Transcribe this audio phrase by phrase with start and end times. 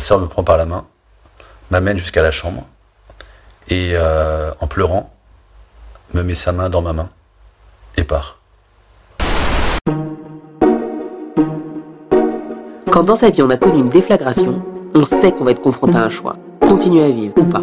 [0.00, 0.86] sa sœur me prend par la main,
[1.70, 2.64] m'amène jusqu'à la chambre
[3.68, 5.12] et euh, en pleurant,
[6.14, 7.10] me met sa main dans ma main
[7.98, 8.38] et part.
[12.90, 14.62] Quand dans sa vie on a connu une déflagration,
[14.94, 16.36] on sait qu'on va être confronté à un choix.
[16.60, 17.62] Continuer à vivre ou pas.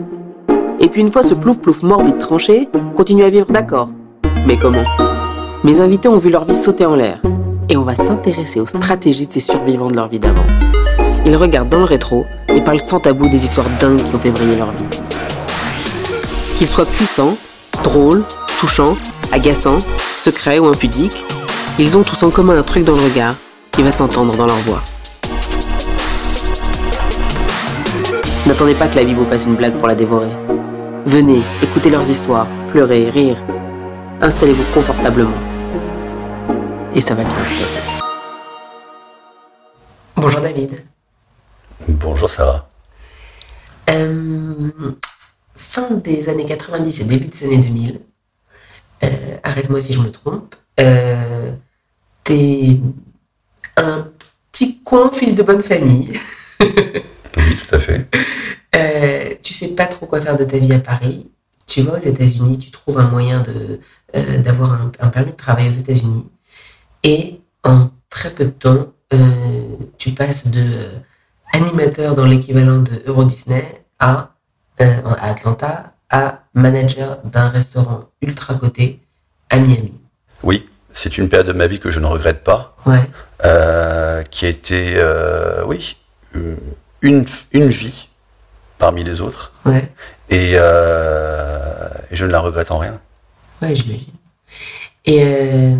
[0.79, 3.89] Et puis une fois ce plouf-plouf morbide tranché, continuer à vivre d'accord.
[4.45, 4.85] Mais comment?
[5.63, 7.19] Mes invités ont vu leur vie sauter en l'air.
[7.67, 10.45] Et on va s'intéresser aux stratégies de ces survivants de leur vie d'avant.
[11.27, 14.31] Ils regardent dans le rétro et parlent sans tabou des histoires dingues qui ont fait
[14.31, 15.01] briller leur vie.
[16.57, 17.35] Qu'ils soient puissants,
[17.83, 18.23] drôles,
[18.61, 18.95] touchants,
[19.33, 19.79] agaçants,
[20.18, 21.25] secrets ou impudiques,
[21.79, 23.35] ils ont tous en commun un truc dans le regard
[23.73, 24.82] qui va s'entendre dans leur voix.
[28.46, 30.32] N'attendez pas que la vie vous fasse une blague pour la dévorer.
[31.05, 33.44] Venez, écoutez leurs histoires, pleurez, rire.
[34.21, 35.35] Installez-vous confortablement.
[36.95, 37.81] Et ça va bien se passer.
[40.16, 40.88] Bonjour David.
[41.86, 42.69] Bonjour Sarah.
[43.89, 44.71] Euh,
[45.55, 48.02] fin des années 90 et début des années 2000,
[49.03, 51.52] euh, arrête-moi si je me trompe, euh,
[52.23, 52.79] t'es
[53.77, 54.09] un
[54.52, 56.11] petit con fils de bonne famille.
[56.61, 58.07] oui, tout à fait.
[59.43, 61.30] Tu sais pas trop quoi faire de ta vie à Paris.
[61.65, 63.80] Tu vas aux États-Unis, tu trouves un moyen de
[64.39, 66.30] d'avoir un, un, permis de travail aux États-Unis.
[67.03, 69.17] Et en très peu de temps, euh,
[69.97, 70.65] tu passes de
[71.53, 74.31] animateur dans l'équivalent de Euro Disney à,
[74.81, 79.01] euh, à Atlanta à manager d'un restaurant ultra coté
[79.49, 79.99] à Miami.
[80.43, 82.75] Oui, c'est une période de ma vie que je ne regrette pas.
[82.85, 83.09] Ouais.
[83.45, 85.97] Euh, qui a été, euh, oui,
[87.01, 88.07] une, une vie
[88.77, 89.53] parmi les autres.
[89.65, 89.91] Ouais.
[90.29, 92.99] Et, euh, je ne la regrette en rien.
[93.61, 94.13] Ouais, j'imagine.
[95.05, 95.73] Et,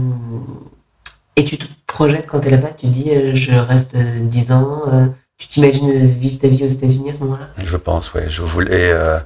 [1.36, 4.82] et tu te projettes quand tu es là-bas, tu dis je reste 10 ans,
[5.38, 7.50] tu t'imagines vivre ta vie aux États-Unis à ce moment-là?
[7.64, 8.26] Je pense, ouais.
[8.28, 8.92] Je voulais.
[8.92, 9.20] euh,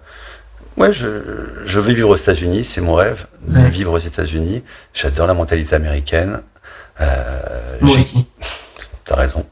[0.76, 1.08] ouais, je,
[1.66, 3.70] je veux vivre aux États-Unis, c'est mon rêve, de Ouais.
[3.70, 4.64] vivre aux États-Unis.
[4.94, 6.42] J'adore la mentalité américaine.
[7.00, 8.28] Euh, Moi aussi.
[9.06, 9.46] T'as raison.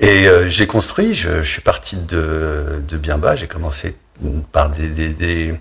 [0.00, 3.36] Et euh, j'ai construit, je, je suis parti de, de bien bas.
[3.36, 3.96] J'ai commencé
[4.52, 5.60] par des, des- des-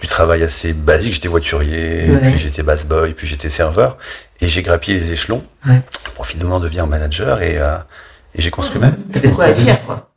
[0.00, 1.12] du travail assez basique.
[1.14, 2.30] J'étais voiturier, Ouais.
[2.30, 3.98] puis j'étais bass boy, puis j'étais serveur.
[4.40, 5.82] Et j'ai grappillé les échelons Ouais.
[6.14, 7.42] pour finalement devenir manager.
[7.42, 7.76] Et, euh,
[8.34, 10.10] et j'ai construit ma fait de quoi être fier, quoi.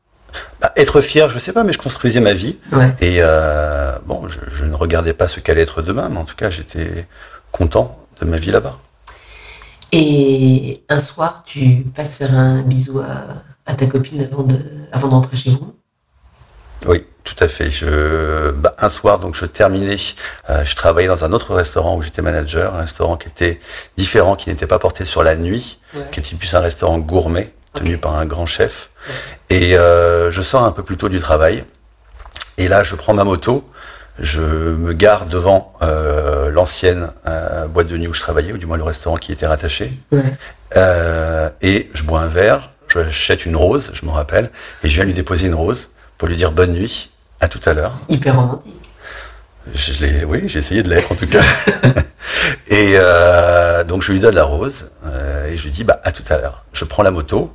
[0.61, 2.57] Bah, être fier, je sais pas, mais je construisais ma vie.
[2.71, 2.95] Ouais.
[3.01, 6.35] Et euh, bon, je, je ne regardais pas ce qu'allait être demain, mais en tout
[6.35, 7.07] cas, j'étais
[7.51, 8.77] content de ma vie là-bas.
[9.91, 13.25] Et un soir, tu passes faire un bisou à,
[13.65, 14.57] à ta copine avant de,
[14.91, 15.75] avant d'entrer chez vous?
[16.87, 17.69] Oui, tout à fait.
[17.69, 19.97] Je, bah, un soir, donc, je terminais.
[20.49, 23.59] euh, je travaillais dans un autre restaurant où j'étais manager, un restaurant qui était
[23.97, 26.03] différent, qui n'était pas porté sur la nuit, Ouais.
[26.13, 28.89] qui était plus un restaurant gourmet tenu par un grand chef.
[29.49, 31.65] Et euh, je sors un peu plus tôt du travail.
[32.57, 33.67] Et là, je prends ma moto.
[34.19, 38.65] Je me gare devant euh, l'ancienne euh, boîte de nuit où je travaillais, ou du
[38.65, 39.93] moins le restaurant qui était rattaché.
[40.11, 40.21] Ouais.
[40.75, 44.51] Euh, et je bois un verre, j'achète une rose, je me rappelle,
[44.83, 47.73] et je viens lui déposer une rose pour lui dire bonne nuit, à tout à
[47.73, 47.95] l'heure.
[48.09, 48.75] Hyper romantique.
[49.73, 51.43] Je l'ai, oui, j'ai essayé de l'être en tout cas.
[52.67, 56.11] et euh, donc je lui donne la rose euh, et je lui dis bah à
[56.11, 56.65] tout à l'heure.
[56.73, 57.53] Je prends la moto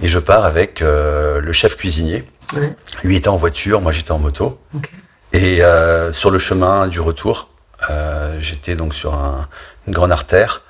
[0.00, 2.24] et je pars avec euh, le chef cuisinier.
[2.54, 2.74] Ouais.
[3.02, 4.60] Lui était en voiture, moi j'étais en moto.
[5.32, 5.60] Et
[6.12, 7.48] sur le chemin du retour,
[8.38, 9.48] j'étais donc sur un-
[9.88, 10.62] une grande artère.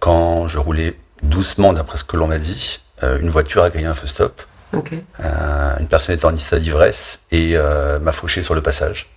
[0.00, 3.94] Quand je roulais doucement, d'après ce que l'on m'a dit, une voiture a grillé un
[3.94, 4.42] feu stop.
[4.72, 7.56] Une personne était en état d'ivresse et
[8.00, 9.10] m'a fauché sur le passage.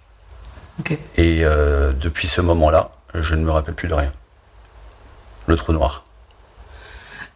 [1.18, 4.12] Et euh, depuis ce moment-là, je ne me rappelle plus de rien.
[5.48, 6.04] Le trou noir.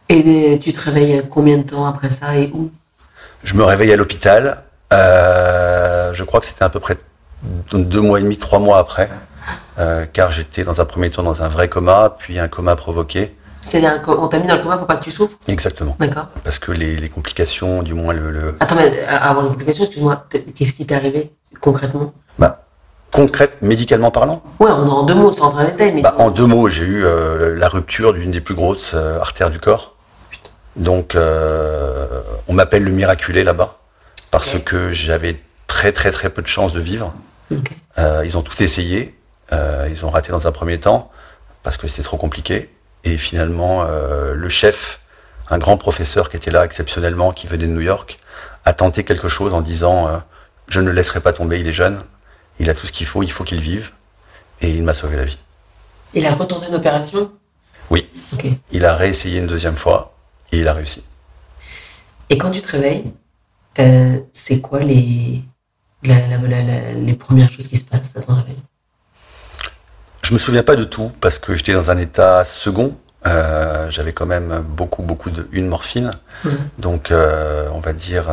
[0.09, 2.71] Et tu te réveilles combien de temps après ça et où?
[3.43, 4.63] Je me réveille à l'hôpital.
[4.91, 6.97] euh, je crois que c'était à peu près
[7.73, 9.09] deux mois et demi, trois mois après.
[9.79, 13.35] euh, car j'étais dans un premier temps dans un vrai coma, puis un coma provoqué.
[13.73, 15.37] Un co- on t'a mis dans le coma pour pas que tu souffres?
[15.47, 15.95] Exactement.
[15.99, 16.27] D'accord.
[16.43, 19.83] Parce que les, les complications, du moins le, le- Attends, mais euh, avant la complication,
[19.85, 21.31] excuse-moi, qu'est-ce qui t'est arrivé
[21.61, 22.13] concrètement?
[22.37, 22.62] Bah,
[23.13, 26.15] concrète, médicalement parlant, Ouais, on est en deux mots, sans entrer en détail, mais Bah,
[26.17, 29.59] en deux mots, j'ai eu euh, la rupture d'une des plus grosses euh, artères du
[29.59, 29.95] corps.
[30.75, 32.07] Donc, euh,
[32.47, 33.77] on m'appelle le miraculé là-bas
[34.31, 37.13] parce que j'avais très très très peu de chances de vivre.
[37.99, 39.15] Euh, ils ont tout essayé.
[39.51, 41.11] Euh, ils ont raté dans un premier temps
[41.61, 42.73] parce que c'était trop compliqué.
[43.03, 45.01] Et finalement, euh, le chef,
[45.51, 48.17] un grand professeur qui était là exceptionnellement, qui venait de New York,
[48.65, 50.17] a tenté quelque chose en disant euh,
[50.69, 51.99] Je ne le laisserai pas tomber, il est jeune,
[52.59, 53.91] il a tout ce qu'il faut, il faut qu'il vive.
[54.61, 55.37] Et il m'a sauvé la vie.
[56.13, 57.31] Il a retourné une opération?
[57.89, 58.09] Oui,
[58.71, 60.15] il a réessayé une deuxième fois
[60.51, 61.03] et il a réussi.
[62.29, 63.11] Et quand tu te réveilles,
[63.79, 65.43] euh, c'est quoi les,
[66.03, 68.55] les premières choses qui se passent à ton réveil?
[70.21, 72.95] Je me souviens pas de tout parce que j'étais dans un état second.
[73.27, 76.11] Euh, j'avais quand même beaucoup, beaucoup de une morphine.
[76.45, 76.49] Mmh.
[76.77, 78.25] Donc, euh, on va dire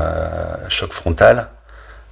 [0.69, 1.49] choc frontal.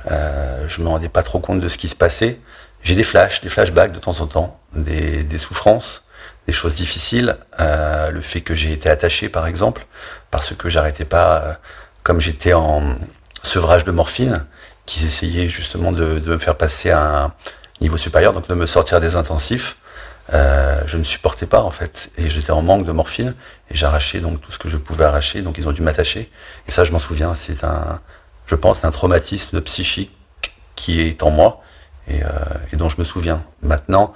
[0.06, 2.40] Je me rendais pas trop compte de ce qui se passait.
[2.82, 6.04] J'ai des flashs, des flashbacks de temps en temps, des, des souffrances,
[6.46, 7.36] des choses difficiles.
[7.58, 9.86] le fait que j'ai été attaché, par exemple,
[10.30, 11.58] parce que j'arrêtais pas,
[12.02, 12.96] comme j'étais en
[13.42, 14.44] sevrage de morphine,
[14.86, 17.32] qu'ils essayaient justement de, me faire passer à un
[17.80, 19.76] niveau supérieur, donc de me sortir des intensifs.
[20.34, 23.34] Euh, je ne supportais pas en fait, et j'étais en manque de morphine,
[23.70, 26.30] et j'arrachais donc tout ce que je pouvais arracher, donc ils ont dû m'attacher.
[26.66, 28.00] Et ça, je m'en souviens, c'est un,
[28.48, 30.12] je pense, un traumatisme psychique
[30.74, 31.62] qui est en moi
[32.08, 32.28] et, euh,
[32.72, 33.44] et, dont je me souviens.
[33.62, 34.12] Maintenant,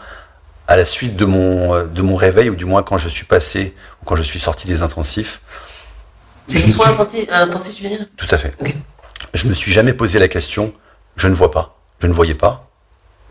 [0.66, 3.76] à la suite de mon, de mon réveil, ou du moins quand je suis passé,
[4.00, 5.40] ou quand je suis sorti des intensifs.
[6.48, 6.88] C'est les soins
[7.30, 8.06] intensifs, tu veux dire?
[8.16, 8.56] Tout à fait
[9.34, 10.72] je me suis jamais posé la question,
[11.16, 12.68] je ne vois pas, je ne voyais pas,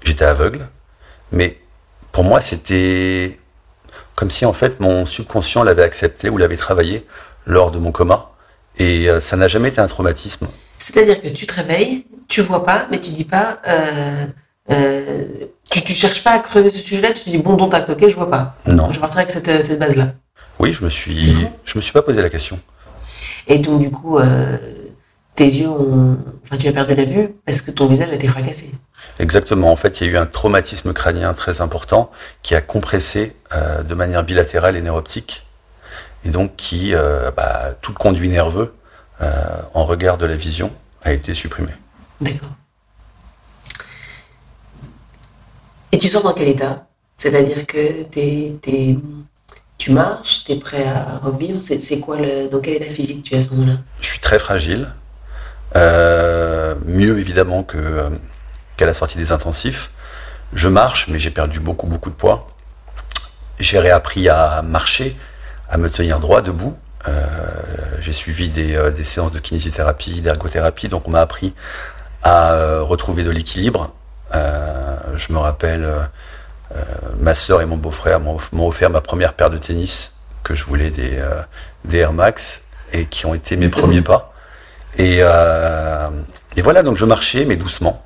[0.03, 0.67] j'étais aveugle,
[1.31, 1.59] mais
[2.11, 3.39] pour moi c'était
[4.15, 7.05] comme si en fait mon subconscient l'avait accepté ou l'avait travaillé
[7.45, 8.31] lors de mon coma,
[8.77, 10.47] et euh, ça n'a jamais été un traumatisme.
[10.81, 14.25] C'est-à-dire que tu te réveilles, tu vois pas, mais tu dis pas, euh,
[14.71, 15.25] euh,
[15.69, 18.09] tu, tu cherches pas à creuser ce sujet-là, tu te dis bon, donc tac, ok,
[18.09, 18.57] je vois pas.
[18.65, 18.89] Non.
[18.91, 20.15] Je partirai avec cette, cette base-là.
[20.57, 22.59] Oui, je me suis, je me suis pas posé la question.
[23.47, 24.19] Et donc du coup,
[25.35, 26.17] tes yeux ont.
[26.43, 28.71] Enfin, tu as perdu la vue parce que ton visage a été fracassé.
[29.19, 29.71] Exactement.
[29.71, 32.09] En fait, il y a eu un traumatisme crânien très important
[32.41, 35.45] qui a compressé euh, de manière bilatérale et neuroptique.
[36.25, 36.95] Et donc, qui.
[36.95, 38.73] Euh, bah, tout le conduit nerveux
[39.21, 40.71] euh, en regard de la vision
[41.03, 41.71] a été supprimé.
[42.19, 42.49] D'accord.
[45.91, 46.87] Et tu sors dans quel état?
[47.17, 48.03] C'est-à-dire que
[49.77, 51.61] tu marches, tu es prêt à revivre?
[51.61, 53.77] C'est quoi le, dans quel état physique tu es à ce moment-là?
[53.99, 54.93] Je suis très fragile.
[55.75, 58.09] Euh, mieux évidemment que euh,
[58.77, 59.91] qu'à la sortie des intensifs.
[60.53, 62.47] Je marche, mais j'ai perdu beaucoup beaucoup de poids.
[63.59, 65.15] J'ai réappris à marcher,
[65.69, 66.75] à me tenir droit debout.
[67.07, 67.17] Euh,
[67.99, 71.53] j'ai suivi des, des, séances de kinésithérapie, d'ergothérapie, donc on m'a appris
[72.23, 73.93] à retrouver de l'équilibre.
[74.33, 75.87] je me rappelle,
[77.19, 80.11] ma sœur et mon beau-frère m'ont offert ma première paire de tennis
[80.43, 81.19] que je voulais des,
[81.85, 82.63] des Air Max
[82.93, 84.31] et qui ont été mes premiers pas.
[84.99, 86.09] Euh,
[86.55, 88.03] et, voilà, donc je marchais, mais doucement.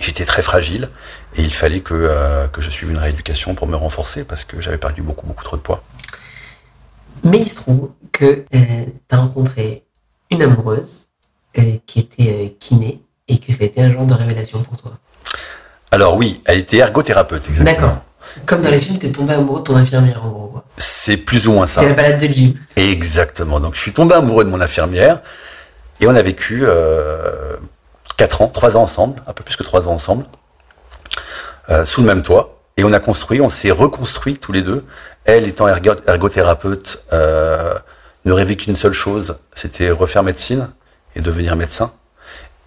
[0.00, 0.88] J'étais très fragile
[1.36, 4.60] et il fallait que, euh, que je suive une rééducation pour me renforcer parce que
[4.60, 5.82] j'avais perdu beaucoup, beaucoup trop de poids.
[7.24, 9.84] Mais il se trouve que euh, tu as rencontré
[10.30, 11.08] une amoureuse
[11.84, 14.92] qui était kiné et que ça a été un genre de révélation pour toi.
[15.90, 17.76] Alors oui, elle était ergothérapeute, exactement.
[17.76, 18.02] D'accord.
[18.46, 20.54] Comme dans les films, tu es tombé amoureux de ton infirmière, en gros.
[20.76, 21.80] C'est plus ou moins ça.
[21.80, 22.54] C'est la balade de Jim.
[22.76, 23.58] Exactement.
[23.58, 25.22] Donc je suis tombé amoureux de mon infirmière.
[26.00, 27.56] Et on a vécu euh,
[28.16, 30.24] 4 ans, 3 ans ensemble, un peu plus que 3 ans ensemble,
[31.68, 32.59] euh, sous le même toit.
[32.80, 34.86] Et on a construit, on s'est reconstruit tous les deux.
[35.26, 37.74] Elle étant ergothérapeute, euh,
[38.24, 40.70] ne rêvait qu'une seule chose, c'était refaire médecine
[41.14, 41.92] et devenir médecin.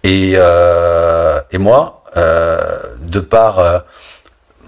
[0.04, 2.60] Et, euh, et moi, euh,
[3.00, 3.80] de par, euh,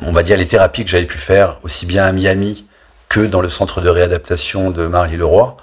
[0.03, 2.67] on va dire, les thérapies que j'avais pu faire, aussi bien à Miami
[3.09, 5.57] que dans le centre de réadaptation de Marie-Leroy,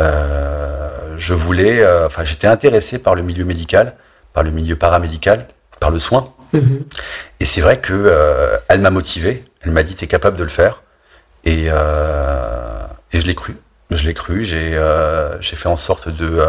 [0.00, 3.96] euh, je voulais, euh, enfin, j'étais intéressé par le milieu médical,
[4.32, 5.46] par le milieu paramédical,
[5.78, 6.32] par le soin.
[6.52, 6.84] Mhm.
[7.40, 9.44] Et c'est vrai que euh, elle m'a motivé.
[9.60, 10.82] Elle m'a dit, tu es capable de le faire.
[11.44, 13.56] Et, et je l'ai cru.
[13.90, 14.42] Je l'ai cru.
[14.44, 14.72] J'ai
[15.40, 16.42] j'ai fait en sorte de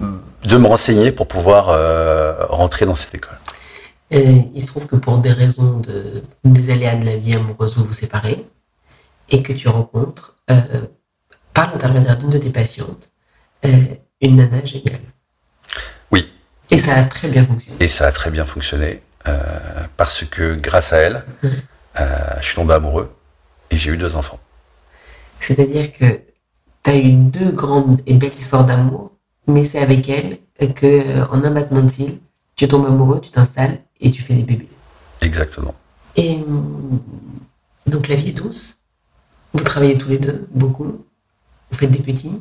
[0.00, 1.66] de me renseigner pour pouvoir
[2.48, 3.38] rentrer dans cette école.
[4.12, 7.76] Et il se trouve que pour des raisons de, des aléas de la vie amoureuse,
[7.76, 8.46] vous vous séparez
[9.30, 10.36] et que tu rencontres
[11.56, 13.10] par l'intermédiaire d'une de tes patientes,
[13.64, 13.70] euh,
[14.20, 15.00] une nana géniale.
[16.70, 17.76] Et ça a très bien fonctionné.
[17.80, 19.40] Et ça a très bien fonctionné euh,
[19.96, 22.08] parce que grâce à elle, euh,
[22.40, 23.14] je suis tombé amoureux
[23.70, 24.40] et j'ai eu deux enfants.
[25.40, 26.20] C'est-à-dire que
[26.82, 29.12] tu as eu deux grandes et belles histoires d'amour,
[29.46, 30.38] mais c'est avec elle
[30.74, 32.18] que, en un battement de cils,
[32.56, 34.68] tu tombes amoureux, tu t'installes et tu fais des bébés.
[35.20, 35.74] Exactement.
[36.16, 36.38] Et
[37.86, 38.78] donc la vie est douce.
[39.52, 41.04] Vous travaillez tous les deux beaucoup
[41.70, 42.38] vous faites des petits,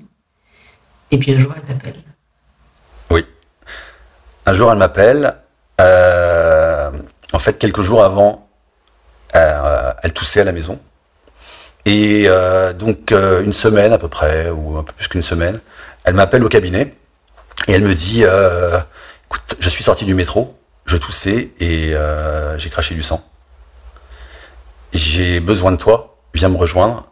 [1.12, 1.96] et puis un jour elle t'appelle.
[4.46, 5.36] Un jour elle m'appelle.
[5.82, 6.92] Euh,
[7.34, 8.48] en fait, quelques jours avant,
[9.36, 10.80] euh, elle toussait à la maison.
[11.86, 15.60] Et euh, donc une semaine à peu près, ou un peu plus qu'une semaine,
[16.04, 16.96] elle m'appelle au cabinet
[17.68, 21.94] et elle me dit écoute, je suis sorti du métro, je toussais et
[22.58, 23.24] j'ai craché du sang.
[24.94, 27.06] J'ai besoin de toi, viens me rejoindre.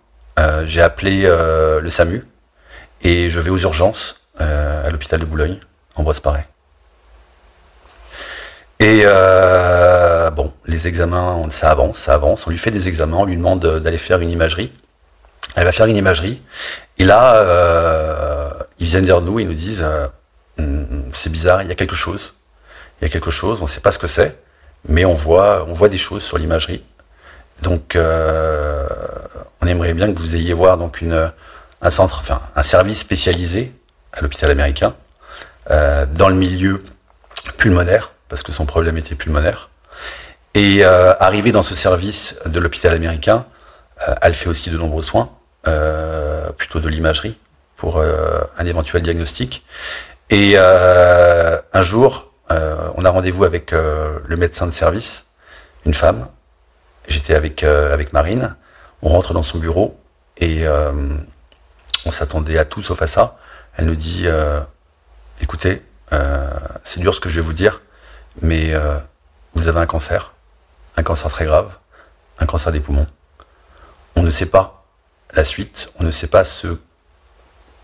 [0.65, 2.25] J'ai appelé le SAMU
[3.03, 5.59] et je vais aux urgences à l'hôpital de Boulogne
[5.95, 6.47] Ambroise Paré.
[8.79, 12.47] Et euh, bon, les examens, ça avance, ça avance.
[12.47, 14.71] On lui fait des examens, on lui demande d'aller faire une imagerie.
[15.55, 16.41] Elle va faire une imagerie.
[16.97, 20.07] Et là, euh, ils viennent vers nous, ils nous disent, euh,
[20.57, 22.35] hum, c'est bizarre, il y a quelque chose.
[22.99, 24.37] Il y a quelque chose, on ne sait pas ce que c'est,
[24.87, 26.83] mais on voit, on voit des choses sur l'imagerie.
[27.61, 31.31] Donc, on aimerait bien que vous ayez voir donc une,
[31.81, 33.73] un centre, enfin un service spécialisé
[34.11, 34.95] à l'hôpital américain
[35.69, 36.83] dans le milieu
[37.57, 39.69] pulmonaire parce que son problème était pulmonaire.
[40.55, 43.45] Et euh, arrivée dans ce service de l'hôpital américain,
[44.07, 45.31] euh, elle fait aussi de nombreux soins,
[45.67, 47.39] euh, plutôt de l'imagerie
[47.75, 49.65] pour un éventuel diagnostic.
[50.29, 55.25] Et un jour, on a rendez-vous avec le médecin de service,
[55.85, 56.29] une femme.
[57.09, 58.55] J'étais avec, avec Marine.
[59.01, 59.99] On rentre dans son bureau
[60.37, 60.65] et
[62.05, 63.37] on s'attendait à tout sauf à ça.
[63.75, 64.27] Elle nous dit,
[65.41, 65.81] écoutez,
[66.85, 67.81] c'est dur ce que je vais vous dire,
[68.41, 68.97] mais euh,
[69.53, 70.33] vous avez un cancer,
[70.97, 71.71] un cancer très grave,
[72.39, 73.07] un cancer des poumons.
[74.15, 74.85] On ne sait pas
[75.33, 76.67] la suite, on ne sait pas ce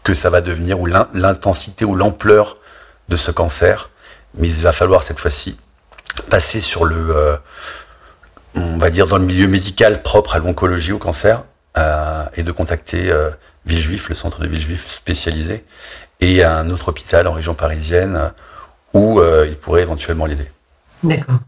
[0.04, 2.58] que ça va devenir ou l'intensité ou l'ampleur
[3.10, 3.90] de ce cancer,
[4.36, 5.58] mais il va falloir cette fois-ci
[6.30, 7.38] passer sur le, euh,
[8.56, 11.44] on va dire dans le milieu médical propre à l'oncologie, au cancer,
[11.78, 13.14] euh, et de contacter
[13.66, 15.66] Villejuif, le centre de Villejuif spécialisé,
[16.20, 18.32] et un autre hôpital en région parisienne
[18.94, 20.50] où euh, il pourrait éventuellement l'aider.
[21.04, 21.40] D'accord.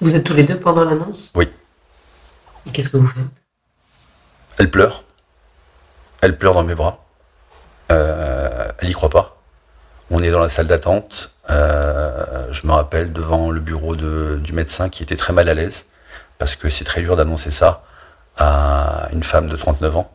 [0.00, 1.32] Vous êtes tous les deux pendant l'annonce?
[1.34, 1.48] Oui.
[2.66, 3.24] Et qu'est-ce que vous faites?
[4.58, 5.04] Elle pleure.
[6.20, 7.04] Elle pleure dans mes bras.
[7.92, 9.36] Euh, elle n'y croit pas.
[10.10, 11.34] On est dans la salle d'attente.
[11.50, 15.86] Euh, je me rappelle devant le bureau du médecin qui était très mal à l'aise
[16.38, 17.84] parce que c'est très dur d'annoncer ça
[18.36, 20.10] à une femme de 39 ans.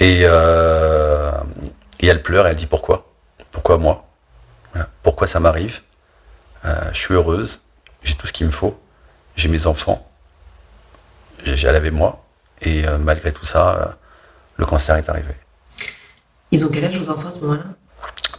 [0.00, 0.26] Et, et
[2.06, 3.07] elle pleure et elle dit pourquoi?
[3.58, 4.06] Pourquoi moi
[5.02, 5.80] Pourquoi ça m'arrive
[6.64, 7.60] euh, Je suis heureuse,
[8.04, 8.78] j'ai tout ce qu'il me faut,
[9.34, 10.08] j'ai mes enfants,
[11.42, 12.24] j'ai avec moi,
[12.62, 13.86] et euh, malgré tout ça, euh,
[14.58, 15.34] le cancer est arrivé.
[16.52, 17.64] Ils ont quel âge vos enfants à ce moment-là?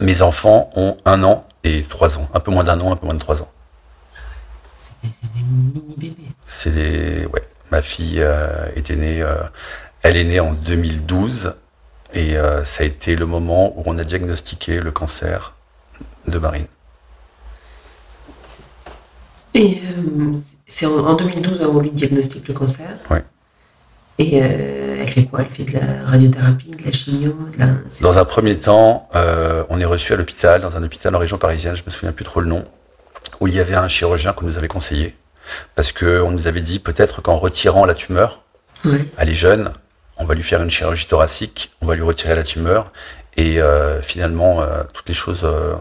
[0.00, 3.04] Mes enfants ont un an et trois ans, un peu moins d'un an, un peu
[3.04, 3.52] moins de trois ans.
[4.78, 6.30] C'est des, mini-bébés.
[6.46, 7.26] C'est des...
[7.26, 8.24] Ouais, ma fille
[8.74, 9.22] était née...
[10.00, 11.56] elle est née en 2012
[12.12, 15.54] et euh, ça a été le moment où on a diagnostiqué le cancer
[16.26, 16.66] de Marine.
[19.54, 20.32] Et euh,
[20.66, 23.18] c'est en, 2012 où on lui diagnostique le cancer Oui.
[24.18, 25.40] Et euh, elle fait quoi?
[25.40, 27.34] Elle fait de la radiothérapie, de la chimio
[28.00, 29.08] Dans un premier temps,
[29.70, 32.24] on est reçu à l'hôpital, dans un hôpital en région parisienne, je me souviens plus
[32.24, 32.64] trop le nom,
[33.40, 35.16] où il y avait un chirurgien qu'on nous avait conseillé.
[35.74, 38.42] Parce qu'on nous avait dit peut-être qu'en retirant la tumeur,
[39.16, 39.72] elle est jeune,
[40.20, 42.92] on va lui faire une chirurgie thoracique, on va lui retirer la tumeur,
[43.36, 45.74] et euh, finalement, euh, toutes les choses euh,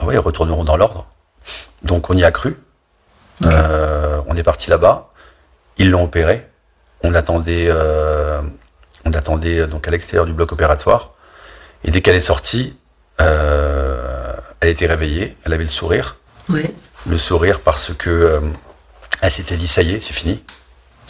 [0.00, 1.06] retourneront dans l'ordre.
[1.82, 2.58] Donc on y a cru.
[3.44, 5.10] on est parti là-bas,
[5.76, 6.48] ils l'ont opéré,
[7.04, 7.70] on attendait,
[9.04, 11.12] on attendait donc à l'extérieur du bloc opératoire,
[11.84, 12.76] et dès qu'elle est sortie,
[13.18, 16.16] elle était réveillée, elle avait le sourire.
[17.06, 18.42] Le sourire parce que
[19.20, 20.42] elle s'était dit ça y est, c'est fini.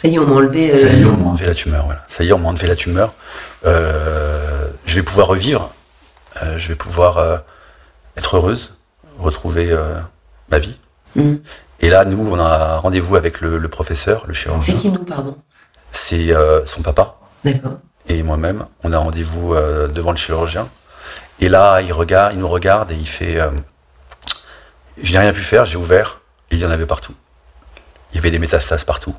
[0.01, 0.73] Ça y est, on m'a enlevé.
[0.73, 1.83] Ça y est, on m'a enlevé la tumeur.
[1.83, 2.05] Voilà.
[2.07, 3.13] Ça y est, on m'a enlevé la tumeur.
[3.65, 5.73] Euh, je vais pouvoir revivre.
[6.41, 7.37] Euh, je vais pouvoir euh,
[8.15, 8.79] être heureuse,
[9.17, 9.77] retrouver
[10.49, 10.77] ma vie.
[11.15, 11.35] Mm.
[11.81, 14.77] Et là, nous, on a rendez-vous avec le, professeur, le chirurgien.
[14.77, 15.37] C'est qui nous, pardon?
[15.91, 16.31] C'est
[16.65, 17.17] son papa.
[17.43, 17.79] D'accord.
[18.07, 19.53] Et moi-même, on a rendez-vous
[19.93, 20.69] devant le chirurgien.
[21.41, 23.37] Et là, il regarde, il nous regarde et il fait.
[25.01, 26.21] je n'ai rien pu faire, j'ai ouvert.
[26.51, 27.15] Il y en avait partout.
[28.13, 29.13] Il y avait des métastases partout.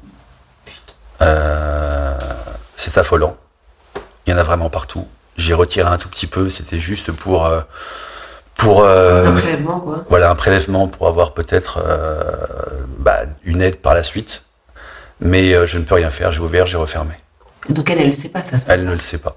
[1.22, 2.16] Euh,
[2.76, 3.36] c'est affolant.
[4.26, 5.06] Il y en a vraiment partout.
[5.36, 7.46] J'ai retiré un tout petit peu, c'était juste pour.
[7.46, 7.60] Euh,
[8.56, 10.04] pour euh, un prélèvement, quoi.
[10.10, 11.82] Voilà, un prélèvement pour avoir peut-être
[12.98, 14.44] bah, une aide par la suite.
[15.20, 17.14] Mais je ne peux rien faire, j'ai ouvert, j'ai refermé.
[17.70, 19.36] Donc elle, elle ne le sait pas, ça se Elle ne le sait pas.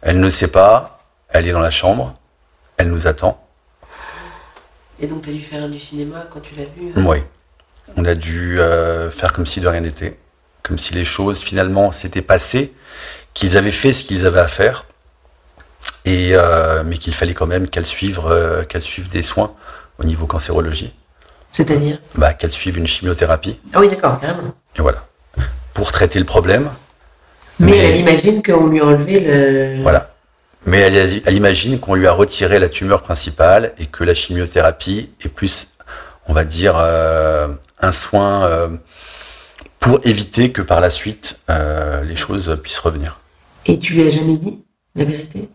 [0.00, 2.14] Elle ne sait pas, elle est dans la chambre,
[2.76, 3.44] elle nous attend.
[5.00, 7.18] Et donc tu as dû faire du cinéma quand tu l'as vu Oui.
[7.96, 8.60] On a dû
[9.10, 10.18] faire comme si de rien n'était
[10.62, 12.72] comme si les choses finalement s'étaient passées,
[13.34, 14.86] qu'ils avaient fait ce qu'ils avaient à faire,
[16.04, 19.52] et, euh, mais qu'il fallait quand même qu'elles suivent, euh, qu'elles suivent des soins
[19.98, 20.94] au niveau cancérologie.
[21.50, 21.98] C'est-à-dire?
[22.14, 23.60] Bah, Qu'elles suivent une chimiothérapie.
[23.74, 24.54] Ah oui, d'accord, carrément.
[24.76, 25.06] Et voilà.
[25.74, 26.70] Pour traiter le problème.
[27.58, 29.82] Mais, elle imagine qu'on lui a enlevé le.
[29.82, 30.14] Voilà.
[30.64, 35.10] Mais elle, elle imagine qu'on lui a retiré la tumeur principale et que la chimiothérapie
[35.20, 35.68] est plus,
[36.28, 37.48] on va dire, euh,
[37.80, 38.48] un soin
[39.82, 43.18] pour éviter que par la suite, euh, les choses puissent revenir.
[43.66, 44.62] Et tu lui as jamais dit
[44.94, 45.48] la vérité?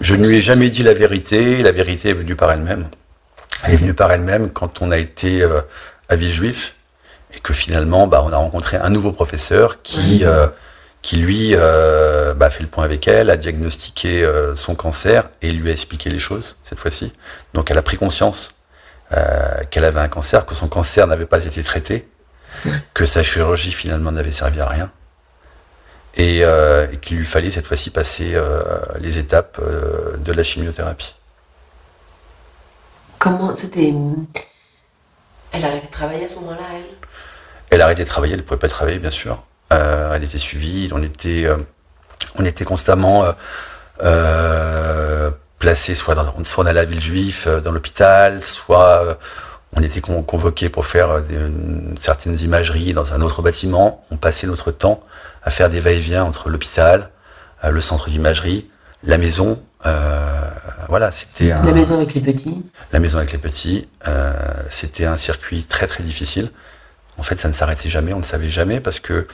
[0.00, 1.62] Je ne lui ai jamais dit la vérité.
[1.62, 2.86] La vérité est venue par elle-même.
[3.62, 5.62] Elle est venue par elle-même quand on a été euh,
[6.10, 6.74] à Villejuif
[7.34, 10.46] et que finalement, bah, on a rencontré un nouveau professeur qui, euh,
[11.00, 15.50] qui lui, euh, bah, fait le point avec elle, a diagnostiqué euh, son cancer et
[15.50, 17.14] lui a expliqué les choses cette fois-ci.
[17.54, 18.54] Donc, elle a pris conscience
[19.12, 22.06] euh, qu'elle avait un cancer, que son cancer n'avait pas été traité,
[22.94, 24.90] que sa chirurgie finalement n'avait servi à rien
[26.16, 28.62] et, euh, et qu'il lui fallait cette fois-ci passer euh,
[29.00, 31.14] les étapes euh, de la chimiothérapie.
[33.18, 33.92] Comment c'était.
[35.52, 36.84] Elle a arrêté de travailler à ce moment-là, elle?
[37.70, 39.42] Elle a arrêté de travailler, elle ne pouvait pas travailler, bien sûr.
[39.70, 41.48] Elle était suivie, on était,
[42.38, 43.24] on était constamment
[45.58, 49.18] placés, soit, dans, soit on allait à la ville juive, dans l'hôpital, soit
[49.76, 54.04] on était con- convoqués pour faire euh, une- certaines imageries dans un autre bâtiment.
[54.10, 55.00] On passait notre temps
[55.42, 57.10] à faire des va-et-vient entre l'hôpital,
[57.64, 58.68] euh, le centre d'imagerie,
[59.02, 59.60] la maison.
[59.86, 60.48] euh,
[60.88, 62.64] voilà, c'était un- La maison avec les petits.
[62.92, 63.86] la maison avec les petits.
[64.08, 64.32] euh,
[64.70, 66.50] c'était un circuit très très difficile.
[67.18, 69.26] En fait, ça ne s'arrêtait jamais, on ne savait jamais parce que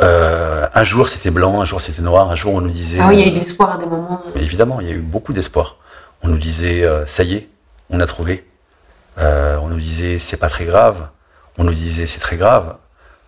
[0.00, 2.98] euh, un jour c'était blanc, un jour c'était noir, un jour on nous disait.
[3.00, 4.22] Ah oui, il y a eu de l'espoir à des moments.
[4.36, 5.76] Évidemment, il y a eu beaucoup d'espoir.
[6.22, 7.48] On nous disait ça y est,
[7.90, 8.47] on a trouvé.
[9.18, 11.08] Euh, on nous disait c'est pas très grave.
[11.58, 12.76] On nous disait c'est très grave.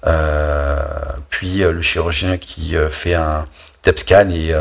[0.06, 0.78] Euh,
[1.28, 3.44] puis euh, le chirurgien qui fait un
[3.82, 4.54] TEP scan et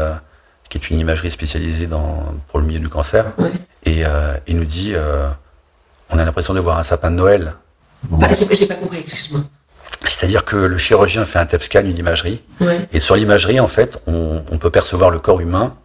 [0.70, 3.52] qui est une imagerie spécialisée dans, pour le milieu du cancer Ouais.
[3.86, 4.04] et
[4.48, 4.94] il nous dit
[6.12, 7.54] on a l'impression de voir un sapin de Noël.
[8.10, 9.42] Bah, j'ai pas compris, excuse-moi.
[10.06, 12.88] C'est-à-dire que le chirurgien fait un TEP scan, une imagerie, Ouais.
[12.94, 15.76] et sur l'imagerie, en fait, on, on peut percevoir le corps humain,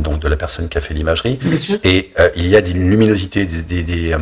[0.00, 1.38] donc de la personne qui a fait l'imagerie,
[1.84, 4.16] et euh, il y a des luminosités, des, des, des,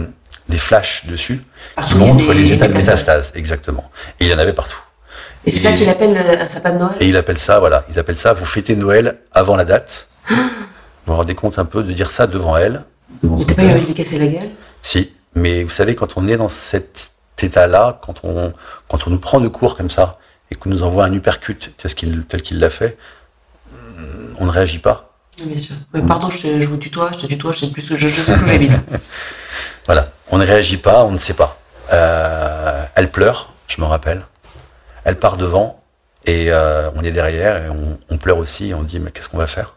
[0.49, 1.45] des flashs dessus,
[1.83, 3.91] qui montrent les états de métastase, exactement.
[4.21, 4.81] Et il y en avait partout.
[5.45, 7.85] Et c'est ça qu'il appelle euh, un sapin de Noël Et il appelle ça, voilà,
[7.91, 10.09] ils appellent ça, vous fêtez Noël avant la date.
[10.29, 10.37] vous
[11.07, 12.85] vous rendez compte un peu de dire ça devant elle
[13.23, 14.51] Tu t'es pas eu envie de lui casser la gueule
[14.83, 18.53] Si, mais vous savez, quand on est dans cet état-là, quand on,
[18.89, 20.19] quand on nous prend de court comme ça,
[20.51, 22.97] et qu'on nous envoie un uppercut tel qu'il l'a fait,
[24.39, 25.13] on ne réagit pas.
[25.43, 25.75] Bien sûr.
[25.95, 28.45] Mais pardon, je, vous tutoie, je te tutoie, je sais plus, je, je sais plus
[28.45, 28.77] où j'habite.
[30.33, 31.59] On ne réagit pas, on ne sait pas.
[31.93, 34.23] Euh, elle pleure, je me rappelle.
[35.05, 35.83] Elle part devant,
[36.25, 39.29] et euh, on est derrière, et on, on pleure aussi, et on dit, mais qu'est-ce
[39.29, 39.77] qu'on va faire?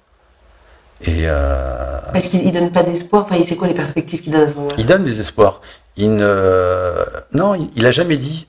[1.01, 3.23] Et euh, Parce qu'il il donne pas d'espoir.
[3.23, 4.75] Enfin, c'est quoi les perspectives qu'il donne à ce moment-là?
[4.77, 5.59] Il donne des espoirs.
[5.97, 7.03] Il ne...
[7.33, 8.47] Non, il il a jamais dit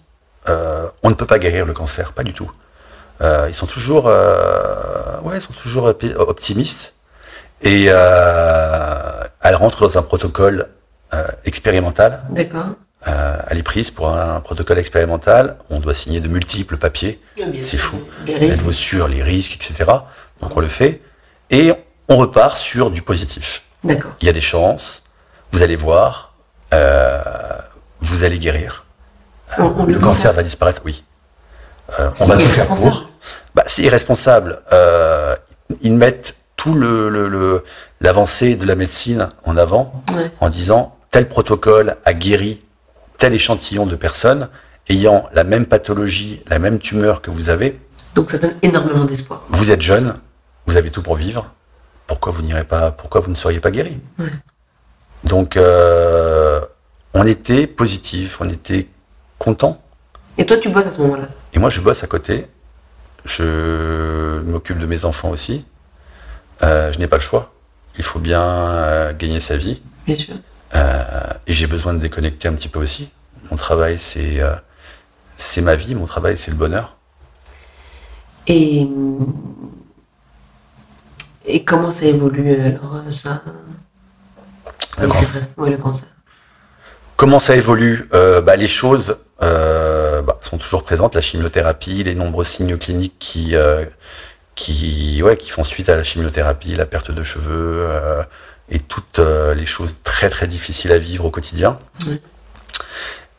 [1.02, 2.48] on ne peut pas guérir le cancer, pas du tout.
[3.20, 6.94] Ils sont toujours, ouais, ils sont toujours optimistes.
[7.62, 10.68] Et elle rentre dans un protocole
[11.14, 12.24] euh, expérimental.
[12.30, 12.66] D'accord.
[13.08, 15.56] Euh, elle est prise pour un protocole expérimental.
[15.70, 17.20] On doit signer de multiples papiers.
[17.62, 18.00] C'est fou.
[18.26, 18.92] Les risques.
[19.08, 19.90] les risques, etc.
[20.40, 21.02] Donc on le fait.
[21.50, 21.72] Et
[22.08, 24.12] on repart sur du positif D'accord.
[24.20, 25.04] il y a des chances,
[25.52, 26.34] vous allez voir,
[26.74, 27.20] euh,
[28.00, 28.84] vous allez guérir.
[29.58, 31.04] On, on lui le cancer va disparaître, oui.
[32.00, 33.10] Euh, C'est on va tout faire pour.
[33.54, 34.60] Bah, c'est irresponsable.
[34.72, 35.36] Euh,
[35.80, 37.62] ils mettent tout le,
[38.00, 40.32] l'avancée de la médecine en avant Ouais.
[40.40, 42.62] en disant tel protocole a guéri
[43.16, 44.50] tel échantillon de personnes
[44.90, 47.80] ayant la même pathologie, la même tumeur que vous avez.
[48.14, 49.42] Donc ça donne énormément d'espoir.
[49.48, 50.16] Vous êtes jeune,
[50.66, 51.50] vous avez tout pour vivre.
[52.06, 53.98] Pourquoi vous n'irez pas Pourquoi vous ne seriez pas guéri?
[54.18, 54.26] Ouais.
[55.24, 56.60] Donc, euh,
[57.14, 58.86] on était positif, on était
[59.38, 59.82] content.
[60.36, 61.28] Et toi, tu bosses à ce moment-là?
[61.54, 62.46] Et moi, je bosse à côté.
[63.24, 65.64] Je m'occupe de mes enfants aussi.
[66.62, 67.54] Euh, je n'ai pas le choix.
[67.96, 69.80] Il faut bien euh, gagner sa vie.
[70.06, 70.34] Bien sûr.
[70.74, 73.10] Euh, et j'ai besoin de déconnecter un petit peu aussi.
[73.50, 74.54] Mon travail, c'est euh,
[75.36, 75.94] c'est ma vie.
[75.94, 76.96] Mon travail, c'est le bonheur.
[78.48, 78.86] Et,
[81.46, 83.42] et comment ça évolue alors ça?
[84.98, 85.42] Le Oui, cancer.
[85.56, 86.08] Ouais, le cancer.
[87.16, 88.08] Comment ça évolue?
[88.14, 93.16] Euh, bah, Les choses euh, bah, sont toujours présentes, la chimiothérapie, les nombreux signes cliniques
[93.18, 93.84] qui, euh,
[94.54, 97.88] qui, ouais, qui font suite à la chimiothérapie, la perte de cheveux
[98.68, 101.78] et toutes euh, les choses très très difficiles à vivre au quotidien.
[102.06, 102.20] Oui.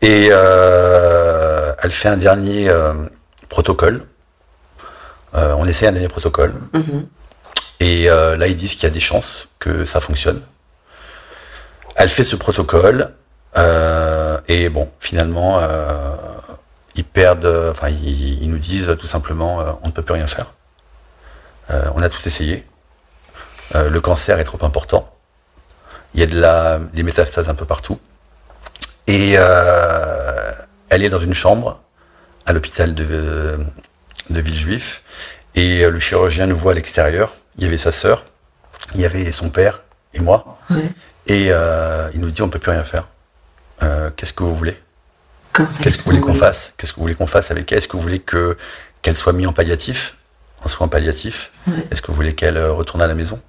[0.02, 2.94] Et euh, elle fait un dernier euh,
[3.50, 4.06] protocole.
[5.34, 6.54] Euh, on essaie un dernier protocole.
[6.74, 7.08] Mhm.
[7.80, 10.42] Et là, ils disent qu'il y a des chances que ça fonctionne.
[11.96, 13.13] Elle fait ce protocole.
[14.48, 15.62] et bon, finalement,
[16.96, 17.70] ils perdent.
[17.72, 20.54] Enfin, ils, ils nous disent tout simplement on ne peut plus rien faire.
[21.70, 22.66] On a tout essayé.
[23.76, 25.16] Le cancer est trop important.
[26.13, 28.00] Il y a de la, des métastases un peu partout.
[29.08, 30.52] Et euh,
[30.89, 31.82] elle est dans une chambre
[32.46, 33.60] à l'hôpital de,
[34.30, 35.04] de Villejuif.
[35.56, 37.36] Et euh, le chirurgien nous voit à l'extérieur.
[37.58, 38.26] Il y avait sa sœur
[38.96, 40.58] il y avait son père et moi.
[40.70, 40.89] Ouais.
[41.28, 43.08] Et euh, il nous dit on peut plus rien faire.
[43.84, 44.82] Euh, Qu'est-ce que vous voulez?
[45.54, 46.74] Qu'est-ce que vous voulez qu'on fasse?
[46.78, 47.80] Qu'est-ce que vous voulez qu'on fasse avec elle?
[47.80, 48.58] Est-ce que vous voulez que
[49.02, 50.15] qu'elle soit mise en palliatif,
[50.63, 51.52] en soins palliatifs?
[51.67, 51.74] Ouais.
[51.91, 53.41] Est-ce que vous voulez qu'elle retourne à la maison?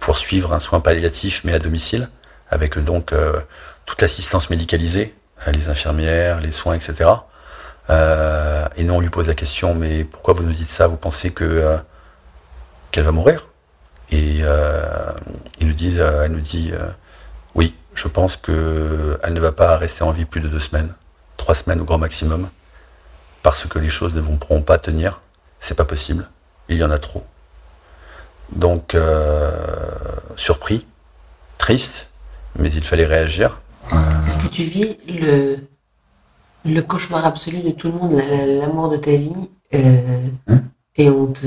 [0.00, 2.08] Pour suivre un soin palliatif mais à domicile
[2.48, 3.40] avec donc euh,
[3.86, 5.14] toute l'assistance médicalisée,
[5.46, 7.10] euh, les infirmières, les soins, etc.
[7.90, 10.86] Euh, et nous on lui pose la question mais pourquoi vous nous dites ça?
[10.86, 11.78] Vous pensez que
[12.90, 13.48] qu'elle va mourir?
[14.10, 14.38] Et
[15.58, 16.72] il nous dit, elle nous dit
[17.54, 20.94] oui, je pense que elle ne va pas rester en vie plus de deux semaines,
[21.36, 22.48] trois semaines au grand maximum,
[23.42, 25.20] parce que les choses ne vont pas tenir.
[25.58, 26.28] C'est pas possible.
[26.68, 27.26] Il y en a trop.
[28.54, 29.50] Donc euh,
[30.36, 30.86] surpris,
[31.58, 32.08] triste,
[32.58, 33.60] mais il fallait réagir.
[33.90, 35.56] C'est-à-dire que tu vis le,
[36.64, 40.58] le cauchemar absolu de tout le monde, la- la- l'amour de ta vie, euh, Hmm.
[40.96, 41.46] et, on te,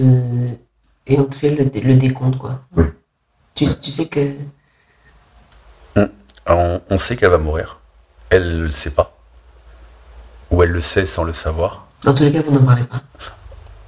[1.07, 2.61] et on te fait le, le décompte, quoi.
[2.75, 2.85] Oui.
[3.55, 4.33] Tu, tu sais que.
[6.49, 7.79] On, on sait qu'elle va mourir.
[8.29, 9.17] Elle ne le sait pas.
[10.51, 11.87] Ou elle le sait sans le savoir.
[12.03, 13.01] Dans tous les cas, vous n'en parlez pas.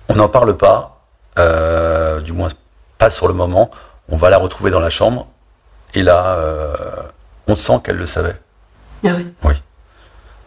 [0.10, 1.06] On n'en parle pas,
[1.38, 2.50] euh, du moins
[3.00, 3.72] pas sur le moment.
[4.10, 5.28] On va la retrouver dans la chambre.
[5.96, 6.76] Et là, euh,
[7.48, 8.40] on sent qu'elle le savait.
[9.04, 9.54] Ah oui, Oui.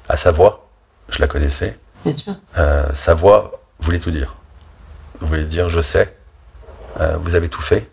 [0.09, 0.69] À sa voix,
[1.09, 1.79] je la connaissais.
[2.05, 2.35] bien sûr.
[2.59, 4.35] Euh, sa voix voulait tout dire.
[5.21, 6.17] Voulait dire je sais,
[7.01, 7.91] euh, vous avez tout fait.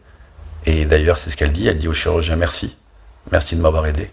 [0.66, 1.68] Et d'ailleurs, c'est ce qu'elle dit.
[1.68, 2.76] Elle dit au chirurgien merci.
[3.32, 4.12] Merci de m'avoir aidé.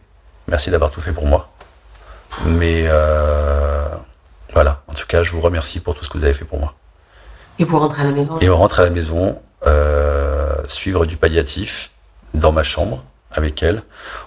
[0.49, 1.49] Merci d'avoir tout fait pour moi.
[2.45, 2.87] Mais
[4.53, 6.59] voilà, en tout cas, je vous remercie pour tout ce que vous avez fait pour
[6.61, 6.75] moi.
[7.59, 9.96] Et vous rentrez à la maison Et on rentre à la maison, euh,
[10.68, 11.90] suivre du palliatif
[12.35, 13.83] dans ma chambre avec elle.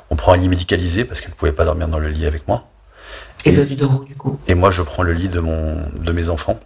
[0.09, 2.47] On prend un lit médicalisé parce qu'elle ne pouvait pas dormir dans le lit avec
[2.47, 2.65] moi.
[3.45, 4.37] Et toi, tu dors du coup?
[4.47, 6.59] Et moi, je prends le lit de, mon, de mes enfants,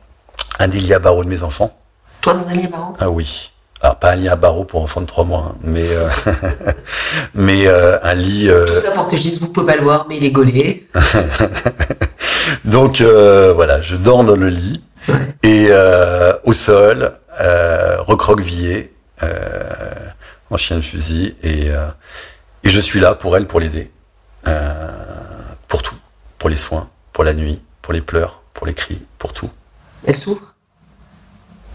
[0.59, 1.77] un des lits à barreaux de mes enfants.
[2.21, 3.51] Toi, dans un lit à barreaux Ah oui.
[3.81, 6.07] Alors, pas un lit à barreaux pour enfants de 3 mois, hein, mais, euh,
[7.35, 8.49] mais euh, un lit.
[8.49, 10.31] euh, Tout ça pour que je dise, vous pouvez pas le voir, mais il est
[10.31, 10.87] gaulé.
[12.65, 15.15] donc voilà, je dors dans le lit Ouais.
[15.43, 15.69] et
[16.45, 17.11] au sol,
[18.07, 18.92] recroquevillé,
[20.49, 21.87] en chien de fusil, et, euh,
[22.63, 23.91] et je suis là pour elle, pour l'aider,
[24.47, 24.89] euh,
[25.67, 25.97] pour tout,
[26.37, 29.49] pour les soins, pour la nuit, pour les pleurs, pour les cris, pour tout.
[30.05, 30.55] Elle souffre?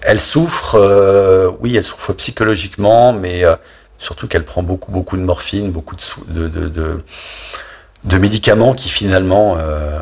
[0.00, 3.56] Elle souffre, euh, oui, elle souffre psychologiquement, mais euh,
[3.98, 5.96] surtout qu'elle prend beaucoup, beaucoup de morphine, beaucoup
[6.28, 7.02] de, de,
[8.04, 10.00] de, médicaments qui finalement euh,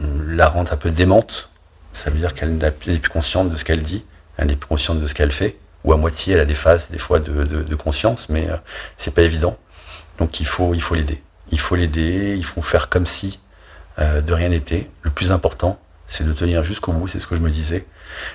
[0.00, 1.50] la rendent un peu démente.
[1.94, 4.04] Ça veut dire qu'elle n'est plus consciente de ce qu'elle dit,
[4.36, 5.56] elle n'est plus consciente de ce qu'elle fait,
[5.88, 8.56] ou à moitié, elle a des phases des fois de, de- de conscience, mais euh,
[8.98, 9.56] c'est pas évident.
[10.18, 11.22] Donc il faut, il faut l'aider.
[11.50, 13.40] Il faut l'aider, il faut faire comme si
[13.98, 14.90] euh, de rien n'était.
[15.00, 17.86] Le plus important, c'est de tenir jusqu'au bout, c'est ce que je me disais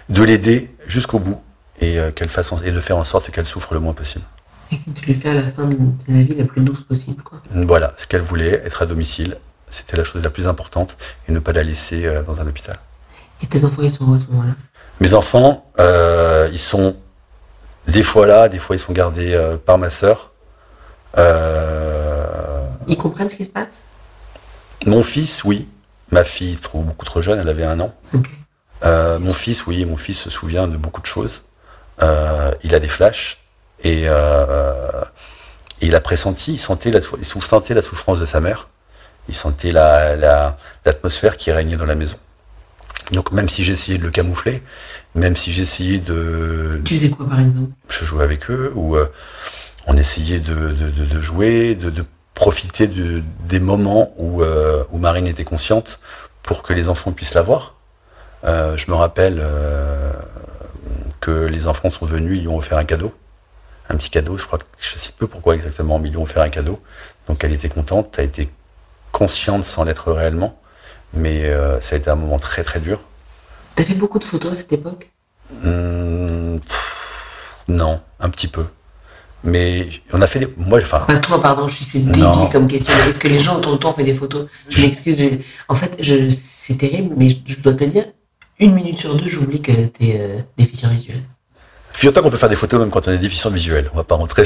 [0.10, 1.39] de l'aider jusqu'au bout
[1.80, 4.26] et euh, qu'elle fasse en- et de faire en sorte qu'elle souffre le moins possible.
[4.72, 7.22] Et que tu lui fais à la fin de la vie la plus douce possible,
[7.22, 7.39] quoi.
[7.52, 9.38] Voilà, ce qu'elle voulait, être à domicile,
[9.70, 12.78] c'était la chose la plus importante et ne pas la laisser dans un hôpital.
[13.44, 14.56] Et tes enfants, ils sont où à ce moment-là?
[15.00, 16.96] Mes enfants, euh, ils sont
[17.88, 20.32] des fois là, des fois ils sont gardés euh, par ma sœur.
[21.17, 23.82] Euh, Ils comprennent ce qui se passe?
[24.86, 25.69] mon fils, oui.
[26.12, 27.93] Ma fille, trop, beaucoup trop jeune, elle avait un an.
[28.84, 31.43] Euh, mon fils, oui, mon fils se souvient de beaucoup de choses.
[32.02, 33.38] Euh, il a des flashs
[33.84, 34.91] et, euh,
[35.80, 38.67] il a pressenti, il sentait la, sou- il sentait la souffrance de sa mère.
[39.30, 42.17] Il sentait la, la- l'atmosphère qui régnait dans la maison.
[43.12, 44.63] Donc même si j'essayais de le camoufler,
[45.16, 47.72] même si j'essayais de, Tu faisais quoi, par exemple?
[47.89, 49.06] Je jouais avec eux, ou euh,
[49.88, 54.84] on essayait de, de- de- de jouer, de, de profiter de- des moments où, euh,
[54.92, 56.00] où Marine était consciente
[56.42, 57.76] pour que les enfants puissent la voir.
[58.46, 60.12] Euh, je me rappelle euh,
[61.20, 63.13] que les enfants sont venus, ils lui ont offert un cadeau,
[63.89, 66.24] un petit cadeau, je crois que je sais peu pourquoi exactement, mais ils lui ont
[66.24, 66.82] offert un cadeau.
[67.28, 68.50] Donc elle était contente, elle était
[69.12, 70.60] consciente sans l'être réellement,
[71.13, 72.99] mais euh, ça a été un moment très très dur.
[73.76, 75.10] T'as fait beaucoup de photos à cette époque?
[75.62, 78.65] Pff, non, un petit peu.
[79.43, 80.54] Mais on a fait des.
[80.58, 82.12] Moi, enfin, Pas toi, pardon, je suis c'est Non.
[82.32, 82.93] débile comme question.
[83.08, 84.47] Est-ce que les gens autour de toi ont fait des photos?
[84.69, 85.19] Je m'excuse.
[85.19, 86.30] je- En fait, je...
[86.30, 88.06] c'est terrible, mais je dois te le dire,
[88.60, 91.21] une minute sur deux, j'oublie que t'es euh, déficient visuel.
[91.91, 93.89] figure-toi qu'on peut faire des photos même quand on est déficient visuel.
[93.93, 94.45] On va pas rentrer.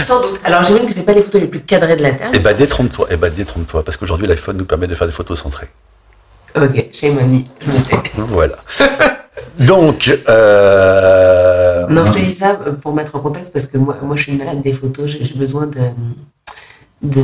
[0.00, 0.38] Sans doute.
[0.44, 2.30] Alors j'imagine que c'est pas les photos les plus cadrées de la Terre.
[2.32, 3.08] eh ben, détrompe-toi.
[3.10, 3.84] Eh ben, détrompe-toi.
[3.84, 5.68] Parce qu'aujourd'hui, l'iPhone nous permet de faire des photos centrées.
[6.56, 7.38] Ok, shame on me.
[7.60, 7.70] Je
[8.20, 8.24] me.
[8.26, 8.56] Voilà.
[9.58, 14.16] Donc, euh, Non, je te dis ça pour mettre en contexte parce que moi, moi
[14.16, 15.10] je suis une malade des photos.
[15.20, 15.80] J'ai besoin de,
[17.02, 17.22] de,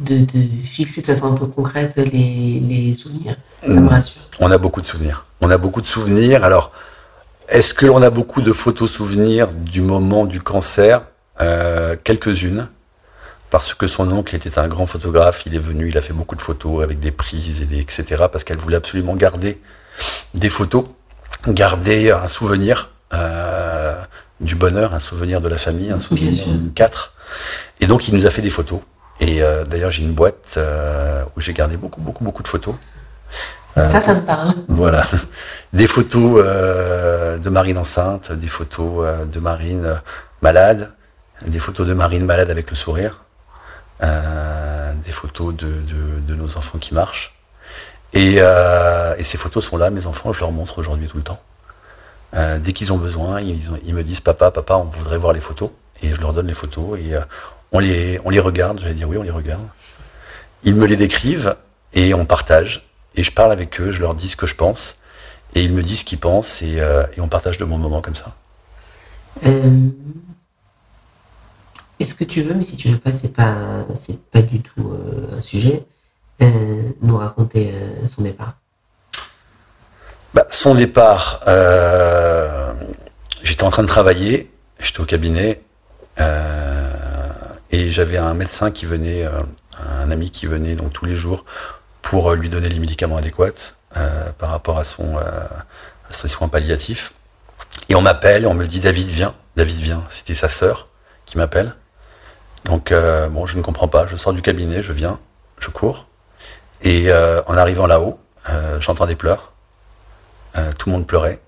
[0.00, 3.36] de, de fixer de façon un peu concrète les, les souvenirs.
[3.68, 4.20] Ça me rassure.
[4.40, 5.26] on a beaucoup de souvenirs.
[5.40, 6.44] On a beaucoup de souvenirs.
[6.44, 6.72] Alors,
[7.48, 11.02] est-ce que l'on a beaucoup de photos souvenirs du moment du cancer?
[12.04, 12.68] Quelques-unes,
[13.54, 16.34] parce que son oncle était un grand photographe, il est venu, il a fait beaucoup
[16.34, 19.62] de photos avec des prises, et des, etc., parce qu'elle voulait absolument garder
[20.34, 20.82] des photos,
[21.46, 22.90] garder un souvenir
[24.40, 27.12] du bonheur, un souvenir de la famille, un souvenir du quatre.
[27.80, 28.80] Et donc il nous a fait des photos.
[29.20, 32.74] Et euh, d'ailleurs j'ai une boîte euh, où j'ai gardé beaucoup, beaucoup, beaucoup de photos.
[33.76, 34.52] Euh, ça, ça me parle.
[34.66, 35.06] Voilà.
[35.72, 40.00] Des photos de Marine enceinte, des photos de Marine
[40.42, 40.90] malade,
[41.46, 43.23] des photos de Marine malade avec le sourire,
[45.04, 45.80] des photos de,
[46.26, 47.34] de, nos enfants qui marchent.
[48.12, 51.40] Et, et, ces photos sont là, mes enfants, je leur montre aujourd'hui tout le temps.
[52.32, 55.70] dès qu'ils ont besoin, ils, ils, me disent Papa, papa, on voudrait voir les photos.
[56.02, 57.14] Et je leur donne les photos et
[57.72, 59.66] on les, on les regarde, j'allais dire oui, on les regarde.
[60.62, 61.56] Ils me les décrivent
[61.92, 62.88] et on partage.
[63.16, 64.98] Et je parle avec eux, je leur dis ce que je pense.
[65.54, 68.14] Et ils me disent ce qu'ils pensent et, euh, on partage de bons moments comme
[68.14, 68.34] ça.
[69.46, 69.88] Euh,
[72.04, 74.92] est-ce que tu veux, mais si tu veux pas, c'est pas, c'est pas du tout
[74.92, 75.84] euh, un sujet,
[77.00, 77.72] nous raconter
[78.06, 78.58] son départ
[80.34, 81.40] bah, Son départ,
[83.42, 85.62] j'étais en train de travailler, j'étais au cabinet.
[87.74, 89.32] Et j'avais un médecin qui venait, euh,
[89.80, 91.44] un ami qui venait donc tous les jours
[92.02, 95.16] pour euh, lui donner les médicaments adéquats euh, par rapport à son
[96.08, 97.12] ses soins palliatifs.
[97.88, 100.04] Et on m'appelle, on me dit David vient, David vient.
[100.08, 100.86] C'était sa sœur
[101.26, 101.74] qui m'appelle.
[102.64, 104.06] Donc bon, je ne comprends pas.
[104.06, 105.20] Je sors du cabinet, je viens,
[105.58, 106.06] je cours.
[106.82, 108.18] Et en arrivant là-haut,
[108.80, 109.52] j'entends des pleurs.
[110.78, 111.40] tout le monde pleurait.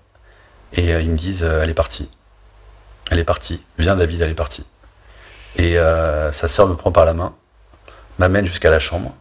[0.73, 2.09] Et ils me disent elle est partie.
[3.09, 3.63] Elle est partie.
[3.77, 4.65] Viens David, elle est partie.
[5.57, 7.33] Et euh, sa sœur me prend par la main,
[8.19, 9.15] m'amène jusqu'à la chambre,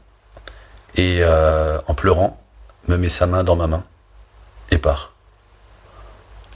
[0.95, 2.43] et euh, en pleurant,
[2.89, 3.85] me met sa main dans ma main
[4.71, 5.15] et part.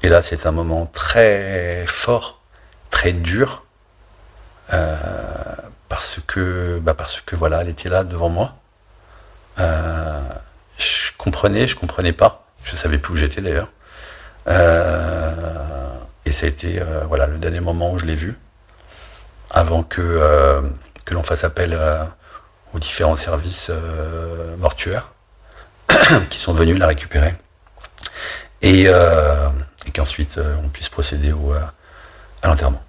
[0.03, 2.41] Et là, c'est un moment très fort,
[2.91, 3.70] très dur, euh,
[5.89, 8.57] parce que, bah parce que voilà, elle était là devant moi.
[9.59, 13.71] je comprenais, je comprenais pas, je savais plus où j'étais d'ailleurs.
[14.49, 18.39] et ça a été voilà le dernier moment où je l'ai vue
[19.51, 20.63] avant que, euh,
[21.05, 22.05] que l'on fasse appel euh,
[22.73, 25.13] aux différents services euh, mortuaires
[26.31, 27.35] qui sont venus la récupérer.
[28.63, 32.83] Et, et qu'ensuite on puisse procéder au, à l'enterrement.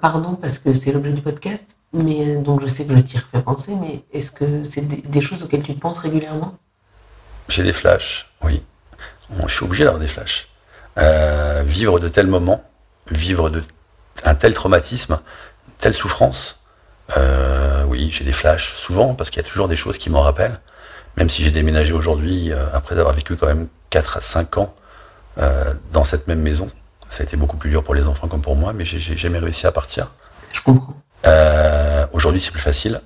[0.00, 3.40] Pardon, parce que c'est l'objet du podcast, mais donc je sais que je t'y refais
[3.40, 6.56] penser, mais est-ce que c'est des, choses auxquelles tu penses régulièrement?
[7.48, 8.62] J'ai des flashs, oui.
[9.46, 10.48] Je suis obligé d'avoir des flashs.
[11.64, 12.62] vivre de tels moments,
[13.10, 13.62] vivre de
[14.24, 15.20] un tel traumatisme,
[15.78, 16.60] telle souffrance,
[17.16, 20.20] euh, oui, j'ai des flashs souvent parce qu'il y a toujours des choses qui m'en
[20.20, 20.60] rappellent.
[21.16, 24.74] Même si j'ai déménagé aujourd'hui, euh, après avoir vécu quand même 4 à 5 ans
[25.38, 26.68] euh, dans cette même maison,
[27.10, 29.38] ça a été beaucoup plus dur pour les enfants comme pour moi, mais j'ai jamais
[29.38, 30.12] réussi à partir.
[30.54, 30.94] Je comprends.
[32.12, 33.02] aujourd'hui, c'est plus facile,